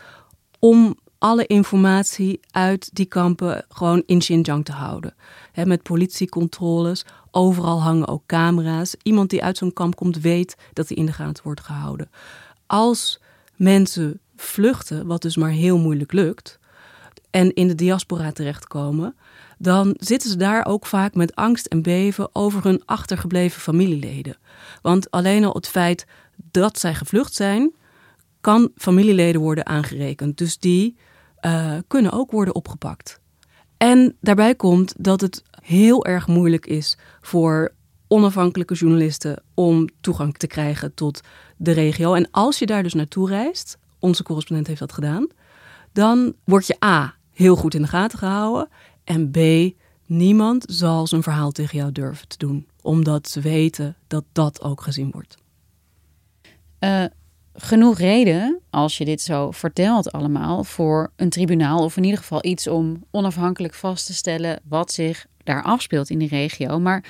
om 0.59 0.95
alle 1.17 1.47
informatie 1.47 2.39
uit 2.51 2.89
die 2.93 3.05
kampen 3.05 3.65
gewoon 3.69 4.03
in 4.05 4.19
Xinjiang 4.19 4.65
te 4.65 4.71
houden. 4.71 5.15
met 5.63 5.83
politiecontroles, 5.83 7.05
overal 7.31 7.81
hangen 7.81 8.07
ook 8.07 8.23
camera's. 8.25 8.95
Iemand 9.03 9.29
die 9.29 9.43
uit 9.43 9.57
zo'n 9.57 9.73
kamp 9.73 9.95
komt 9.95 10.19
weet 10.19 10.55
dat 10.73 10.87
hij 10.87 10.97
in 10.97 11.05
de 11.05 11.13
gaten 11.13 11.43
wordt 11.43 11.61
gehouden. 11.61 12.09
Als 12.65 13.20
mensen 13.61 14.19
vluchten, 14.35 15.07
wat 15.07 15.21
dus 15.21 15.35
maar 15.35 15.49
heel 15.49 15.77
moeilijk 15.77 16.11
lukt, 16.11 16.59
en 17.29 17.53
in 17.53 17.67
de 17.67 17.75
diaspora 17.75 18.31
terechtkomen, 18.31 19.15
dan 19.57 19.95
zitten 19.99 20.29
ze 20.29 20.37
daar 20.37 20.65
ook 20.65 20.85
vaak 20.85 21.15
met 21.15 21.35
angst 21.35 21.65
en 21.65 21.81
beven 21.81 22.35
over 22.35 22.63
hun 22.63 22.81
achtergebleven 22.85 23.61
familieleden. 23.61 24.37
Want 24.81 25.11
alleen 25.11 25.43
al 25.43 25.53
het 25.53 25.67
feit 25.67 26.05
dat 26.35 26.79
zij 26.79 26.93
gevlucht 26.93 27.33
zijn, 27.33 27.73
kan 28.41 28.71
familieleden 28.75 29.41
worden 29.41 29.65
aangerekend. 29.65 30.37
Dus 30.37 30.59
die 30.59 30.97
uh, 31.41 31.77
kunnen 31.87 32.11
ook 32.11 32.31
worden 32.31 32.55
opgepakt. 32.55 33.19
En 33.77 34.17
daarbij 34.21 34.55
komt 34.55 34.93
dat 34.97 35.21
het 35.21 35.43
heel 35.61 36.05
erg 36.05 36.27
moeilijk 36.27 36.65
is 36.65 36.97
voor 37.21 37.73
onafhankelijke 38.11 38.73
journalisten 38.73 39.43
om 39.53 39.89
toegang 40.01 40.37
te 40.37 40.47
krijgen 40.47 40.93
tot 40.93 41.21
de 41.57 41.71
regio. 41.71 42.13
En 42.13 42.27
als 42.31 42.59
je 42.59 42.65
daar 42.65 42.83
dus 42.83 42.93
naartoe 42.93 43.29
reist, 43.29 43.77
onze 43.99 44.23
correspondent 44.23 44.67
heeft 44.67 44.79
dat 44.79 44.93
gedaan, 44.93 45.27
dan 45.91 46.33
word 46.43 46.67
je 46.67 46.85
A 46.85 47.15
heel 47.31 47.55
goed 47.55 47.73
in 47.73 47.81
de 47.81 47.87
gaten 47.87 48.17
gehouden 48.17 48.69
en 49.03 49.31
B 49.31 49.37
niemand 50.05 50.65
zal 50.67 51.07
zijn 51.07 51.23
verhaal 51.23 51.51
tegen 51.51 51.77
jou 51.77 51.91
durven 51.91 52.27
te 52.27 52.37
doen, 52.37 52.67
omdat 52.81 53.29
ze 53.29 53.41
weten 53.41 53.95
dat 54.07 54.23
dat 54.31 54.61
ook 54.61 54.81
gezien 54.81 55.11
wordt. 55.11 55.37
Uh, 56.79 57.03
genoeg 57.53 57.97
reden, 57.97 58.59
als 58.69 58.97
je 58.97 59.05
dit 59.05 59.21
zo 59.21 59.51
vertelt 59.51 60.11
allemaal, 60.11 60.63
voor 60.63 61.11
een 61.15 61.29
tribunaal 61.29 61.83
of 61.83 61.97
in 61.97 62.03
ieder 62.03 62.19
geval 62.19 62.45
iets 62.45 62.67
om 62.67 63.03
onafhankelijk 63.11 63.73
vast 63.73 64.05
te 64.05 64.13
stellen 64.13 64.61
wat 64.63 64.91
zich 64.91 65.25
daar 65.43 65.63
afspeelt 65.63 66.09
in 66.09 66.17
die 66.17 66.27
regio. 66.27 66.79
Maar 66.79 67.03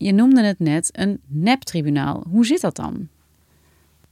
je 0.00 0.12
noemde 0.12 0.42
het 0.42 0.58
net 0.58 0.88
een 0.92 1.20
neptribunaal. 1.26 2.24
Hoe 2.28 2.46
zit 2.46 2.60
dat 2.60 2.76
dan? 2.76 3.08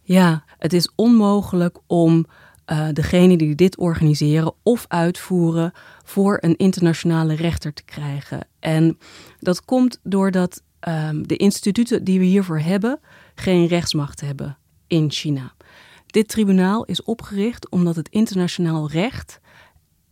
Ja, 0.02 0.45
het 0.59 0.73
is 0.73 0.90
onmogelijk 0.95 1.78
om 1.87 2.26
uh, 2.66 2.88
degene 2.92 3.37
die 3.37 3.54
dit 3.54 3.76
organiseren 3.76 4.52
of 4.62 4.85
uitvoeren 4.88 5.73
voor 6.04 6.38
een 6.40 6.57
internationale 6.57 7.35
rechter 7.35 7.73
te 7.73 7.85
krijgen. 7.85 8.47
En 8.59 8.99
dat 9.38 9.64
komt 9.64 10.00
doordat 10.02 10.62
um, 10.88 11.26
de 11.26 11.37
instituten 11.37 12.04
die 12.04 12.18
we 12.18 12.25
hiervoor 12.25 12.59
hebben 12.59 13.00
geen 13.35 13.66
rechtsmacht 13.66 14.21
hebben 14.21 14.57
in 14.87 15.11
China. 15.11 15.52
Dit 16.07 16.28
tribunaal 16.28 16.85
is 16.85 17.02
opgericht 17.02 17.68
omdat 17.68 17.97
het 17.97 18.09
internationaal 18.09 18.90
recht 18.90 19.40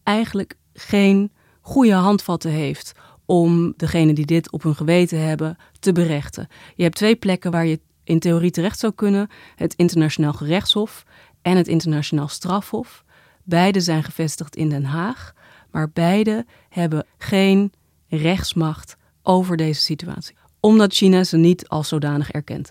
eigenlijk 0.03 0.57
geen 0.73 1.33
goede 1.61 1.95
handvatten 1.95 2.51
heeft 2.51 2.93
om 3.27 3.75
degene 3.77 4.13
die 4.13 4.27
dit 4.27 4.53
op 4.53 4.63
hun 4.63 4.75
geweten 4.75 5.21
hebben 5.21 5.57
te 5.79 5.93
berechten. 5.93 6.49
Je 6.75 6.83
hebt 6.83 6.97
twee 6.97 7.17
plekken 7.17 7.51
waar 7.51 7.67
je 7.67 7.81
in 8.05 8.19
theorie 8.19 8.51
terecht 8.51 8.79
zou 8.79 8.93
kunnen: 8.93 9.29
het 9.57 9.75
Internationaal 9.75 10.33
Gerechtshof 10.33 11.05
en 11.43 11.57
het 11.57 11.69
Internationaal 11.69 12.29
Strafhof. 12.29 13.05
Beide 13.43 13.81
zijn 13.81 14.03
gevestigd 14.03 14.57
in 14.57 14.69
Den 14.69 14.85
Haag, 14.85 15.35
maar 15.71 15.91
beide 15.91 16.47
hebben 16.69 17.07
geen 17.19 17.73
rechtsmacht 18.09 18.97
over 19.23 19.57
deze 19.57 19.81
situatie, 19.81 20.37
omdat 20.61 20.95
China 20.95 21.25
ze 21.25 21.37
niet 21.37 21.69
als 21.69 21.89
zodanig 21.89 22.31
erkent. 22.31 22.71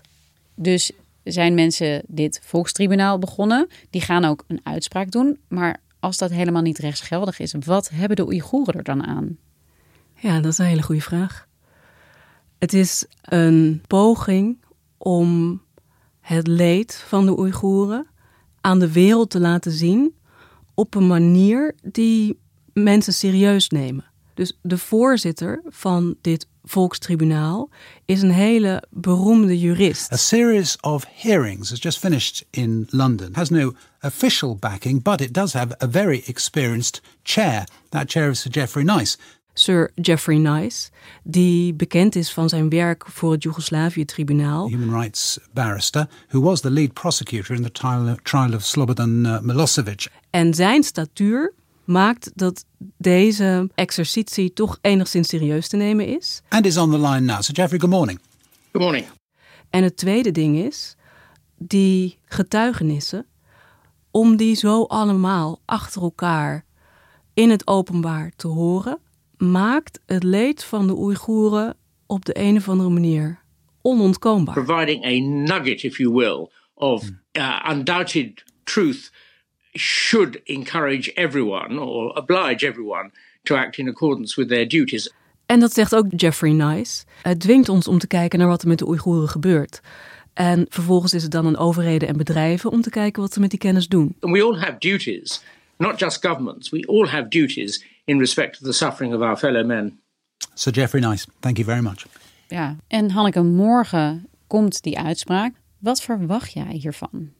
Dus 0.54 0.92
zijn 1.22 1.54
mensen 1.54 2.02
dit 2.06 2.40
volkstribunaal 2.42 3.18
begonnen, 3.18 3.68
die 3.90 4.00
gaan 4.00 4.24
ook 4.24 4.44
een 4.46 4.60
uitspraak 4.62 5.10
doen, 5.10 5.38
maar 5.48 5.80
als 6.00 6.18
dat 6.18 6.30
helemaal 6.30 6.62
niet 6.62 6.78
rechtsgeldig 6.78 7.38
is, 7.38 7.54
wat 7.64 7.88
hebben 7.88 8.16
de 8.16 8.26
Oeigoeren 8.26 8.74
er 8.74 8.82
dan 8.82 9.06
aan? 9.06 9.38
Ja, 10.16 10.40
dat 10.40 10.52
is 10.52 10.58
een 10.58 10.66
hele 10.66 10.82
goede 10.82 11.00
vraag. 11.00 11.46
Het 12.58 12.72
is 12.72 13.04
een 13.22 13.82
poging 13.86 14.64
om 14.98 15.62
het 16.20 16.46
leed 16.46 17.04
van 17.08 17.26
de 17.26 17.38
Oeigoeren 17.38 18.06
aan 18.60 18.78
de 18.78 18.92
wereld 18.92 19.30
te 19.30 19.40
laten 19.40 19.72
zien 19.72 20.14
op 20.74 20.94
een 20.94 21.06
manier 21.06 21.74
die 21.82 22.38
mensen 22.72 23.12
serieus 23.12 23.68
nemen. 23.68 24.04
Dus 24.34 24.58
de 24.62 24.78
voorzitter 24.78 25.62
van 25.64 26.16
dit 26.20 26.46
volkstribunaal 26.64 27.70
is 28.04 28.22
een 28.22 28.30
hele 28.30 28.82
beroemde 28.90 29.58
jurist. 29.58 30.12
A 30.12 30.16
series 30.16 30.80
of 30.80 31.06
hearings 31.14 31.70
has 31.70 31.82
just 31.82 31.98
finished 31.98 32.46
in 32.50 32.86
London. 32.90 33.28
Has 33.32 33.50
no 33.50 33.72
official 34.00 34.56
backing, 34.56 35.02
but 35.02 35.20
it 35.20 35.34
does 35.34 35.52
have 35.52 35.76
a 35.82 35.88
very 35.90 36.22
experienced 36.26 37.02
chair. 37.22 37.64
That 37.88 38.10
chair 38.10 38.30
is 38.30 38.40
Sir 38.40 38.50
Geoffrey 38.50 38.84
Nice. 38.84 39.16
Sir 39.58 39.90
Geoffrey 39.94 40.38
Nice, 40.38 40.90
die 41.22 41.74
bekend 41.74 42.16
is 42.16 42.32
van 42.32 42.48
zijn 42.48 42.68
werk 42.68 43.06
voor 43.06 43.32
het 43.32 43.42
Joegoslavië-tribunaal. 43.42 44.68
Human 44.68 45.00
rights 45.00 45.38
barrister, 45.52 46.08
who 46.28 46.40
was 46.40 46.60
the 46.60 46.70
lead 46.70 46.92
prosecutor 46.92 47.56
in 47.56 47.62
the 47.62 47.72
trial, 47.72 48.16
trial 48.22 48.54
of 48.54 48.64
Slobodan 48.64 49.26
uh, 49.26 49.40
Milosevic. 49.40 50.08
En 50.30 50.54
zijn 50.54 50.82
statuur 50.82 51.54
maakt 51.84 52.30
dat 52.34 52.64
deze 52.96 53.70
exercitie 53.74 54.52
toch 54.52 54.78
enigszins 54.80 55.28
serieus 55.28 55.68
te 55.68 55.76
nemen 55.76 56.06
is. 56.06 56.42
And 56.48 56.66
is 56.66 56.76
on 56.76 56.90
the 56.90 56.98
line 56.98 57.20
now. 57.20 57.40
So 57.40 57.52
Jeffrey, 57.52 57.80
good 57.80 57.90
morning. 57.90 58.20
Good 58.72 58.82
morning. 58.82 59.06
En 59.70 59.82
het 59.82 59.96
tweede 59.96 60.32
ding 60.32 60.56
is, 60.56 60.96
die 61.58 62.18
getuigenissen, 62.24 63.26
om 64.10 64.36
die 64.36 64.54
zo 64.54 64.82
allemaal 64.82 65.60
achter 65.64 66.02
elkaar 66.02 66.64
in 67.34 67.50
het 67.50 67.66
openbaar 67.66 68.32
te 68.36 68.48
horen, 68.48 68.98
maakt 69.50 70.00
het 70.06 70.22
leed 70.22 70.64
van 70.64 70.86
de 70.86 70.96
Oeigoeren 70.96 71.76
op 72.06 72.24
de 72.24 72.38
een 72.38 72.56
of 72.56 72.68
andere 72.68 72.88
manier 72.88 73.38
onontkoombaar. 73.82 74.64
Providing 74.64 75.04
a 75.04 75.18
nugget, 75.18 75.82
if 75.82 75.98
you 75.98 76.12
will, 76.12 76.50
of 76.74 77.10
uh, 77.32 77.70
undoubted 77.70 78.44
truth 78.64 79.12
should 79.72 80.40
encourage 80.44 81.12
everyone 81.14 81.80
or 81.80 82.16
oblige 82.16 82.66
everyone 82.66 83.10
to 83.42 83.56
act 83.56 83.78
in 83.78 83.88
accordance 83.88 84.40
with 84.40 84.48
their 84.48 84.68
duties. 84.68 85.12
En 85.46 85.60
dat 85.60 85.72
zegt 85.72 85.94
ook 85.94 86.06
Jeffrey 86.16 86.52
Nice. 86.52 87.04
Het 87.22 87.40
dwingt 87.40 87.68
ons 87.68 87.88
om 87.88 87.98
te 87.98 88.06
kijken 88.06 88.38
naar 88.38 88.48
wat 88.48 88.62
er 88.62 88.68
met 88.68 88.78
de 88.78 88.86
Oeigoeren 88.88 89.28
gebeurt. 89.28 89.80
En 90.34 90.66
vervolgens 90.68 91.14
is 91.14 91.22
het 91.22 91.32
dan 91.32 91.46
aan 91.46 91.56
overheden 91.56 92.08
en 92.08 92.16
bedrijven 92.16 92.70
om 92.70 92.80
te 92.80 92.90
kijken 92.90 93.22
wat 93.22 93.32
ze 93.32 93.40
met 93.40 93.50
die 93.50 93.58
kennis 93.58 93.88
doen. 93.88 94.16
And 94.20 94.32
we 94.32 94.42
all 94.42 94.58
have 94.58 94.76
duties, 94.78 95.42
not 95.76 95.98
just 95.98 96.26
governments. 96.26 96.70
We 96.70 96.86
all 96.86 97.06
have 97.06 97.28
duties 97.28 97.84
in 98.06 98.18
respect 98.18 98.56
of 98.60 98.66
the 98.66 98.72
suffering 98.72 99.14
of 99.14 99.20
our 99.20 99.36
fellow 99.36 99.66
men. 99.66 100.00
Sir 100.54 100.72
Jeffrey 100.72 101.00
Nice, 101.00 101.26
thank 101.40 101.56
you 101.56 101.68
very 101.68 101.82
much. 101.82 102.06
Ja, 102.48 102.76
en 102.86 103.10
Hanneke, 103.10 103.42
morgen 103.42 104.28
komt 104.46 104.82
die 104.82 104.98
uitspraak. 104.98 105.54
Wat 105.78 106.02
verwacht 106.02 106.52
jij 106.52 106.72
hiervan? 106.72 107.30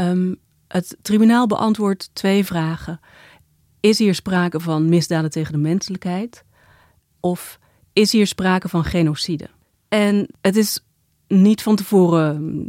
Um, 0.00 0.36
het 0.68 0.96
tribunaal 1.02 1.46
beantwoordt 1.46 2.10
twee 2.12 2.44
vragen. 2.44 3.00
Is 3.80 3.98
hier 3.98 4.14
sprake 4.14 4.60
van 4.60 4.88
misdaden 4.88 5.30
tegen 5.30 5.52
de 5.52 5.58
menselijkheid? 5.58 6.44
Of 7.20 7.58
is 7.92 8.12
hier 8.12 8.26
sprake 8.26 8.68
van 8.68 8.84
genocide? 8.84 9.48
En 9.88 10.28
het 10.40 10.56
is 10.56 10.80
niet 11.28 11.62
van 11.62 11.76
tevoren 11.76 12.42
mm, 12.42 12.68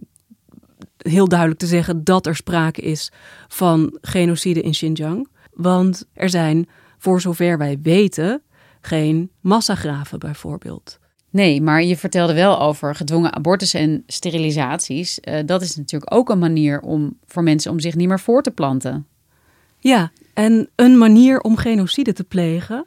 heel 0.97 1.27
duidelijk 1.27 1.59
te 1.59 1.65
zeggen 1.65 2.03
dat 2.03 2.25
er 2.25 2.35
sprake 2.35 2.81
is 2.81 3.11
van 3.47 3.97
genocide 4.01 4.61
in 4.61 4.71
Xinjiang. 4.71 5.27
Want 5.53 6.05
er 6.13 6.29
zijn, 6.29 6.67
voor 7.07 7.21
zover 7.21 7.57
wij 7.57 7.79
weten, 7.81 8.41
geen 8.81 9.31
massagraven 9.41 10.19
bijvoorbeeld. 10.19 10.99
Nee, 11.29 11.61
maar 11.61 11.83
je 11.83 11.97
vertelde 11.97 12.33
wel 12.33 12.59
over 12.59 12.95
gedwongen 12.95 13.33
abortus 13.33 13.73
en 13.73 14.03
sterilisaties. 14.07 15.19
Uh, 15.21 15.39
dat 15.45 15.61
is 15.61 15.75
natuurlijk 15.75 16.13
ook 16.13 16.29
een 16.29 16.39
manier 16.39 16.79
om 16.81 17.17
voor 17.25 17.43
mensen 17.43 17.71
om 17.71 17.79
zich 17.79 17.95
niet 17.95 18.07
meer 18.07 18.19
voor 18.19 18.41
te 18.41 18.51
planten. 18.51 19.07
Ja, 19.79 20.11
en 20.33 20.69
een 20.75 20.97
manier 20.97 21.39
om 21.39 21.57
genocide 21.57 22.13
te 22.13 22.23
plegen 22.23 22.85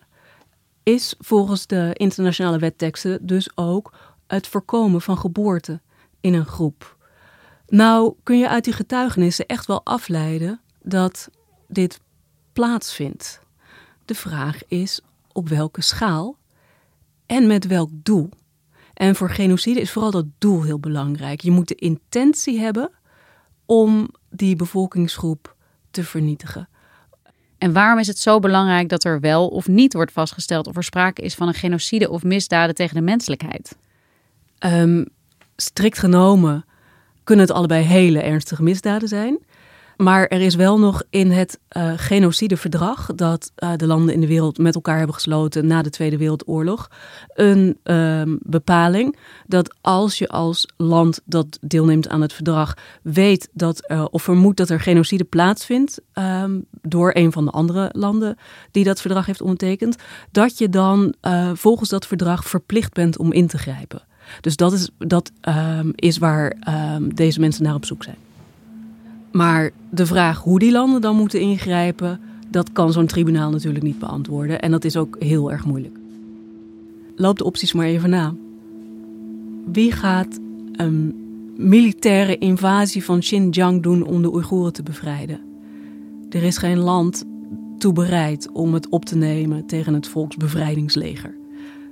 is 0.82 1.14
volgens 1.18 1.66
de 1.66 1.90
internationale 1.92 2.58
wetteksten 2.58 3.26
dus 3.26 3.50
ook 3.54 3.92
het 4.26 4.46
voorkomen 4.46 5.00
van 5.00 5.18
geboorte 5.18 5.80
in 6.20 6.34
een 6.34 6.46
groep. 6.46 6.96
Nou 7.66 8.14
kun 8.22 8.38
je 8.38 8.48
uit 8.48 8.64
die 8.64 8.72
getuigenissen 8.72 9.46
echt 9.46 9.66
wel 9.66 9.84
afleiden 9.84 10.60
dat 10.82 11.28
dit 11.68 12.00
plaatsvindt. 12.52 13.48
De 14.10 14.16
vraag 14.16 14.60
is 14.68 15.00
op 15.32 15.48
welke 15.48 15.82
schaal 15.82 16.36
en 17.26 17.46
met 17.46 17.66
welk 17.66 17.90
doel. 17.92 18.30
En 18.94 19.16
voor 19.16 19.30
genocide 19.30 19.80
is 19.80 19.90
vooral 19.90 20.10
dat 20.10 20.24
doel 20.38 20.62
heel 20.62 20.78
belangrijk. 20.78 21.40
Je 21.40 21.50
moet 21.50 21.68
de 21.68 21.74
intentie 21.74 22.60
hebben 22.60 22.90
om 23.66 24.08
die 24.30 24.56
bevolkingsgroep 24.56 25.56
te 25.90 26.04
vernietigen. 26.04 26.68
En 27.58 27.72
waarom 27.72 27.98
is 27.98 28.06
het 28.06 28.18
zo 28.18 28.38
belangrijk 28.38 28.88
dat 28.88 29.04
er 29.04 29.20
wel 29.20 29.48
of 29.48 29.68
niet 29.68 29.92
wordt 29.92 30.12
vastgesteld 30.12 30.66
of 30.66 30.76
er 30.76 30.84
sprake 30.84 31.22
is 31.22 31.34
van 31.34 31.48
een 31.48 31.54
genocide 31.54 32.10
of 32.10 32.22
misdaden 32.22 32.74
tegen 32.74 32.94
de 32.94 33.02
menselijkheid? 33.02 33.76
Um, 34.64 35.06
strikt 35.56 35.98
genomen 35.98 36.64
kunnen 37.24 37.46
het 37.46 37.54
allebei 37.54 37.84
hele 37.84 38.20
ernstige 38.22 38.62
misdaden 38.62 39.08
zijn. 39.08 39.38
Maar 40.00 40.26
er 40.26 40.40
is 40.40 40.54
wel 40.54 40.78
nog 40.78 41.02
in 41.10 41.30
het 41.30 41.58
uh, 41.76 41.92
genocideverdrag 41.96 43.06
dat 43.14 43.52
uh, 43.58 43.72
de 43.76 43.86
landen 43.86 44.14
in 44.14 44.20
de 44.20 44.26
wereld 44.26 44.58
met 44.58 44.74
elkaar 44.74 44.96
hebben 44.96 45.14
gesloten 45.14 45.66
na 45.66 45.82
de 45.82 45.90
Tweede 45.90 46.16
Wereldoorlog 46.16 46.90
een 47.34 47.78
uh, 47.84 48.22
bepaling 48.42 49.16
dat 49.46 49.74
als 49.80 50.18
je 50.18 50.28
als 50.28 50.68
land 50.76 51.20
dat 51.24 51.58
deelneemt 51.60 52.08
aan 52.08 52.20
het 52.20 52.32
verdrag 52.32 52.74
weet 53.02 53.48
dat 53.52 53.90
uh, 53.90 54.04
of 54.10 54.22
vermoedt 54.22 54.56
dat 54.56 54.70
er 54.70 54.80
genocide 54.80 55.24
plaatsvindt 55.24 56.00
ehm, 56.12 56.60
door 56.82 57.10
een 57.14 57.32
van 57.32 57.44
de 57.44 57.50
andere 57.50 57.88
landen 57.92 58.36
die 58.70 58.84
dat 58.84 59.00
verdrag 59.00 59.26
heeft 59.26 59.40
ondertekend, 59.40 59.96
dat 60.30 60.58
je 60.58 60.68
dan 60.68 61.14
volgens 61.54 61.88
dat 61.88 62.06
verdrag 62.06 62.44
verplicht 62.44 62.92
bent 62.92 63.18
om 63.18 63.32
in 63.32 63.46
te 63.46 63.58
grijpen. 63.58 64.02
Dus 64.40 64.56
dat 64.56 64.72
is, 64.72 64.90
dat, 64.98 65.30
ehm, 65.40 65.90
is 65.94 66.18
waar 66.18 66.56
deze 67.14 67.40
mensen 67.40 67.62
naar 67.62 67.74
op 67.74 67.84
zoek 67.84 68.02
zijn. 68.02 68.29
Maar 69.30 69.70
de 69.90 70.06
vraag 70.06 70.38
hoe 70.38 70.58
die 70.58 70.72
landen 70.72 71.00
dan 71.00 71.16
moeten 71.16 71.40
ingrijpen, 71.40 72.20
dat 72.48 72.72
kan 72.72 72.92
zo'n 72.92 73.06
tribunaal 73.06 73.50
natuurlijk 73.50 73.84
niet 73.84 73.98
beantwoorden. 73.98 74.60
En 74.60 74.70
dat 74.70 74.84
is 74.84 74.96
ook 74.96 75.16
heel 75.18 75.52
erg 75.52 75.64
moeilijk. 75.64 75.98
Loop 77.16 77.38
de 77.38 77.44
opties 77.44 77.72
maar 77.72 77.86
even 77.86 78.10
na. 78.10 78.34
Wie 79.72 79.92
gaat 79.92 80.40
een 80.72 81.14
militaire 81.56 82.38
invasie 82.38 83.04
van 83.04 83.20
Xinjiang 83.20 83.82
doen 83.82 84.06
om 84.06 84.22
de 84.22 84.32
Oeigoeren 84.32 84.72
te 84.72 84.82
bevrijden? 84.82 85.40
Er 86.30 86.42
is 86.42 86.58
geen 86.58 86.78
land 86.78 87.24
toe 87.78 87.92
bereid 87.92 88.50
om 88.52 88.74
het 88.74 88.88
op 88.88 89.04
te 89.04 89.16
nemen 89.16 89.66
tegen 89.66 89.94
het 89.94 90.08
volksbevrijdingsleger. 90.08 91.34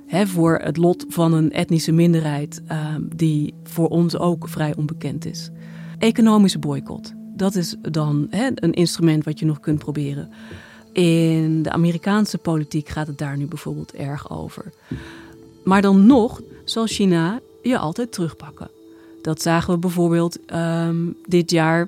He, 0.05 0.27
voor 0.27 0.59
het 0.63 0.77
lot 0.77 1.05
van 1.07 1.33
een 1.33 1.51
etnische 1.51 1.91
minderheid 1.91 2.61
uh, 2.71 2.95
die 3.15 3.53
voor 3.63 3.87
ons 3.87 4.17
ook 4.17 4.47
vrij 4.47 4.75
onbekend 4.75 5.25
is. 5.25 5.49
Economische 5.97 6.59
boycott 6.59 7.17
dat 7.39 7.55
is 7.55 7.75
dan 7.81 8.27
hè, 8.29 8.49
een 8.55 8.73
instrument 8.73 9.23
wat 9.23 9.39
je 9.39 9.45
nog 9.45 9.59
kunt 9.59 9.79
proberen. 9.79 10.29
In 10.91 11.63
de 11.63 11.71
Amerikaanse 11.71 12.37
politiek 12.37 12.87
gaat 12.87 13.07
het 13.07 13.17
daar 13.17 13.37
nu 13.37 13.45
bijvoorbeeld 13.45 13.93
erg 13.93 14.31
over. 14.31 14.73
Maar 15.63 15.81
dan 15.81 16.05
nog 16.05 16.41
zal 16.63 16.85
China 16.87 17.39
je 17.63 17.77
altijd 17.77 18.11
terugpakken. 18.11 18.69
Dat 19.21 19.41
zagen 19.41 19.73
we 19.73 19.79
bijvoorbeeld 19.79 20.37
um, 20.53 21.15
dit 21.25 21.51
jaar 21.51 21.87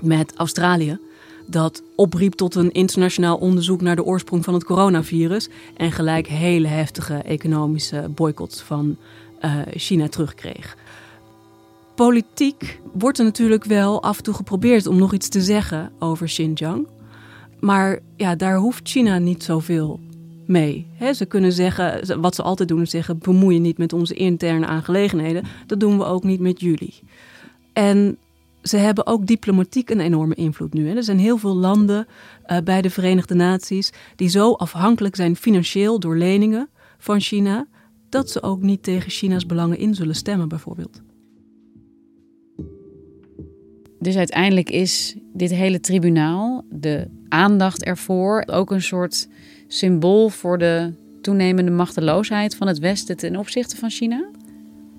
met 0.00 0.32
Australië. 0.36 0.98
Dat 1.46 1.82
opriep 1.94 2.34
tot 2.34 2.54
een 2.54 2.72
internationaal 2.72 3.36
onderzoek 3.36 3.80
naar 3.80 3.96
de 3.96 4.04
oorsprong 4.04 4.44
van 4.44 4.54
het 4.54 4.64
coronavirus. 4.64 5.48
En 5.76 5.92
gelijk 5.92 6.26
hele 6.26 6.68
heftige 6.68 7.14
economische 7.14 8.10
boycotts 8.14 8.60
van 8.60 8.96
uh, 9.44 9.60
China 9.70 10.08
terugkreeg 10.08 10.76
politiek 11.96 12.80
wordt 12.92 13.18
er 13.18 13.24
natuurlijk 13.24 13.64
wel 13.64 14.02
af 14.02 14.16
en 14.16 14.22
toe 14.22 14.34
geprobeerd 14.34 14.86
om 14.86 14.96
nog 14.96 15.12
iets 15.12 15.28
te 15.28 15.40
zeggen 15.40 15.92
over 15.98 16.26
Xinjiang. 16.26 16.88
Maar 17.60 17.98
ja, 18.16 18.34
daar 18.34 18.56
hoeft 18.56 18.88
China 18.88 19.18
niet 19.18 19.42
zoveel 19.42 20.00
mee. 20.46 20.86
ze 21.14 21.26
kunnen 21.26 21.52
zeggen, 21.52 22.20
wat 22.20 22.34
ze 22.34 22.42
altijd 22.42 22.68
doen, 22.68 22.80
is 22.80 22.90
zeggen: 22.90 23.18
bemoei 23.18 23.54
je 23.54 23.60
niet 23.60 23.78
met 23.78 23.92
onze 23.92 24.14
interne 24.14 24.66
aangelegenheden. 24.66 25.44
Dat 25.66 25.80
doen 25.80 25.98
we 25.98 26.04
ook 26.04 26.24
niet 26.24 26.40
met 26.40 26.60
jullie. 26.60 26.94
En 27.72 28.18
ze 28.62 28.76
hebben 28.76 29.06
ook 29.06 29.26
diplomatiek 29.26 29.90
een 29.90 30.00
enorme 30.00 30.34
invloed 30.34 30.74
nu. 30.74 30.90
Er 30.90 31.04
zijn 31.04 31.18
heel 31.18 31.38
veel 31.38 31.56
landen 31.56 32.06
uh, 32.46 32.58
bij 32.64 32.82
de 32.82 32.90
Verenigde 32.90 33.34
Naties 33.34 33.92
die 34.16 34.28
zo 34.28 34.52
afhankelijk 34.52 35.16
zijn 35.16 35.36
financieel 35.36 36.00
door 36.00 36.16
leningen 36.16 36.68
van 36.98 37.20
China, 37.20 37.66
dat 38.08 38.30
ze 38.30 38.42
ook 38.42 38.62
niet 38.62 38.82
tegen 38.82 39.10
China's 39.10 39.46
belangen 39.46 39.78
in 39.78 39.94
zullen 39.94 40.14
stemmen, 40.14 40.48
bijvoorbeeld. 40.48 41.02
Dus 43.98 44.16
uiteindelijk 44.16 44.70
is 44.70 45.16
dit 45.32 45.50
hele 45.50 45.80
tribunaal, 45.80 46.64
de 46.70 47.08
aandacht 47.28 47.84
ervoor, 47.84 48.44
ook 48.46 48.70
een 48.70 48.82
soort 48.82 49.28
symbool 49.66 50.28
voor 50.28 50.58
de 50.58 50.92
toenemende 51.20 51.70
machteloosheid 51.70 52.56
van 52.56 52.66
het 52.66 52.78
Westen 52.78 53.16
ten 53.16 53.36
opzichte 53.36 53.76
van 53.76 53.90
China? 53.90 54.28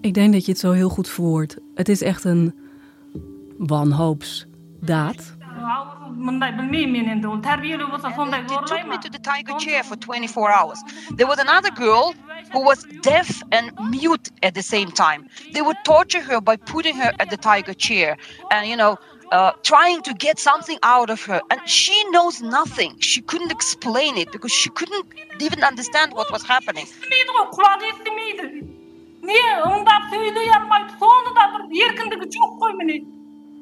Ik 0.01 0.13
denk 0.13 0.33
dat 0.33 0.45
je 0.45 0.51
het 0.51 0.59
zo 0.59 0.71
heel 0.71 0.89
goed 0.89 1.09
verwoordt. 1.09 1.57
Het 1.75 1.89
is 1.89 2.01
echt 2.01 2.23
een 2.23 2.53
wanhoopsdaad. 3.57 5.36
Took 8.67 8.87
me 8.87 8.97
to 8.99 9.09
the 9.09 9.19
tiger 9.19 9.53
chair 9.59 9.83
for 9.83 9.95
24 9.95 10.51
hours. 10.51 10.79
There 11.11 11.27
was 11.27 11.39
another 11.39 11.71
girl 11.71 12.13
who 12.51 12.61
was 12.63 12.85
deaf 13.01 13.41
and 13.51 13.71
mute 13.89 14.29
at 14.43 14.53
the 14.53 14.61
same 14.61 14.91
time. 14.91 15.27
They 15.53 15.61
would 15.61 15.77
torture 15.83 16.21
her 16.21 16.41
by 16.41 16.55
putting 16.57 16.95
her 16.95 17.11
at 17.19 17.29
the 17.29 17.37
tiger 17.37 17.73
chair 17.73 18.17
and, 18.51 18.67
you 18.67 18.75
know, 18.75 18.97
uh, 19.31 19.51
trying 19.63 20.01
to 20.03 20.13
get 20.13 20.39
something 20.39 20.79
out 20.83 21.09
of 21.09 21.21
her. 21.23 21.41
And 21.51 21.59
she 21.67 21.95
knows 22.11 22.41
nothing. 22.41 22.95
She 22.99 23.21
couldn't 23.21 23.51
explain 23.51 24.17
it 24.17 24.31
because 24.31 24.51
she 24.51 24.69
couldn't 24.69 25.05
even 25.41 25.63
understand 25.63 26.13
what 26.13 26.31
was 26.31 26.43
happening. 26.43 26.87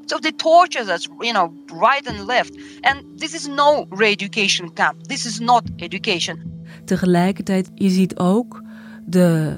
So 0.06 0.20
they 0.20 0.32
tortured 0.32 0.90
us, 0.90 1.08
you 1.20 1.34
know, 1.34 1.54
right 1.66 2.08
and 2.08 2.26
left. 2.26 2.58
And 2.82 3.04
this 3.18 3.34
is 3.34 3.48
no 3.48 3.86
re-education 3.90 4.74
camp. 4.74 5.08
This 5.08 5.26
is 5.26 5.40
not 5.40 5.64
education. 5.76 6.54
Tegelijkertijd, 6.86 7.70
je 7.76 7.90
ziet 7.90 8.20
ook 8.20 8.62
de 9.06 9.58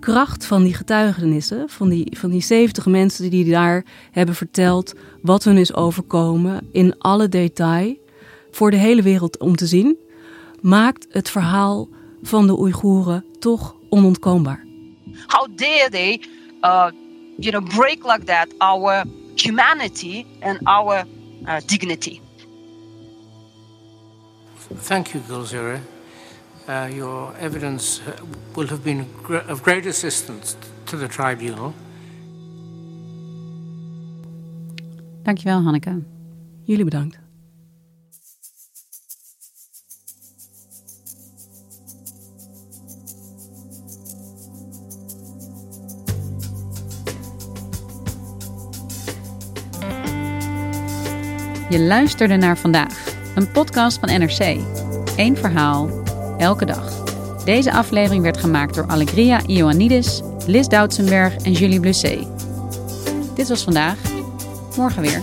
kracht 0.00 0.44
van 0.44 0.62
die 0.62 0.74
getuigenissen, 0.74 1.68
van 1.68 1.88
die, 1.88 2.16
van 2.18 2.30
die 2.30 2.40
70 2.40 2.86
mensen 2.86 3.30
die 3.30 3.50
daar 3.50 3.84
hebben 4.10 4.34
verteld 4.34 4.92
wat 5.22 5.44
hun 5.44 5.56
is 5.56 5.74
overkomen 5.74 6.68
in 6.72 6.98
alle 6.98 7.28
detail 7.28 7.96
voor 8.50 8.70
de 8.70 8.76
hele 8.76 9.02
wereld 9.02 9.38
om 9.38 9.56
te 9.56 9.66
zien, 9.66 9.96
maakt 10.60 11.06
het 11.10 11.30
verhaal 11.30 11.88
van 12.22 12.46
de 12.46 12.58
Oeigoeren 12.58 13.24
toch 13.38 13.76
onontkoombaar. 13.88 14.66
How 15.26 15.56
dare 15.56 15.88
they, 15.90 16.20
uh, 16.60 16.90
you 17.36 17.50
know, 17.50 17.64
break 17.76 18.04
like 18.04 18.24
that 18.24 18.46
our 18.58 19.04
humanity 19.40 20.26
and 20.42 20.58
our 20.66 21.04
uh, 21.46 21.60
dignity? 21.66 22.20
Thank 24.80 25.14
you, 25.14 25.20
Gulzira. 25.20 25.80
Uh, 26.66 26.90
your 26.92 27.34
evidence 27.38 28.00
uh, 28.00 28.12
will 28.54 28.66
have 28.66 28.84
been 28.84 29.06
of 29.48 29.62
great 29.62 29.86
assistance 29.86 30.56
to 30.86 30.96
the 30.96 31.08
tribunal. 31.08 31.72
Dankjewel, 35.22 35.62
Hanneke. 35.62 36.04
Jullie 36.66 36.84
bedankt. 36.84 37.27
Je 51.68 51.80
luisterde 51.80 52.36
naar 52.36 52.58
vandaag, 52.58 53.14
een 53.34 53.50
podcast 53.50 53.98
van 53.98 54.20
NRC. 54.20 54.60
Eén 55.16 55.36
verhaal, 55.36 55.90
elke 56.38 56.64
dag. 56.64 57.04
Deze 57.44 57.72
aflevering 57.72 58.22
werd 58.22 58.36
gemaakt 58.36 58.74
door 58.74 58.86
Allegria 58.86 59.46
Ioannidis, 59.46 60.22
Liz 60.46 60.66
Doutsenberg 60.66 61.36
en 61.36 61.52
Julie 61.52 61.80
Blusset. 61.80 62.26
Dit 63.34 63.48
was 63.48 63.64
vandaag. 63.64 63.96
Morgen 64.76 65.02
weer. 65.02 65.22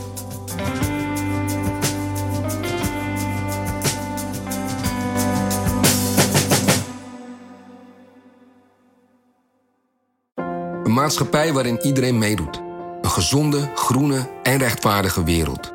Een 10.84 10.94
maatschappij 10.94 11.54
waarin 11.54 11.80
iedereen 11.82 12.18
meedoet. 12.18 12.62
Een 13.02 13.10
gezonde, 13.10 13.72
groene 13.76 14.30
en 14.44 14.58
rechtvaardige 14.58 15.24
wereld. 15.24 15.75